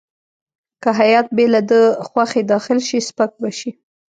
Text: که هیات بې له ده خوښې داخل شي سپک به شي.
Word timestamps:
که 0.81 0.89
هیات 0.99 1.27
بې 1.35 1.45
له 1.53 1.61
ده 1.69 1.81
خوښې 2.07 2.41
داخل 2.53 2.79
شي 2.87 2.99
سپک 3.07 3.31
به 3.41 3.49
شي. 3.57 3.71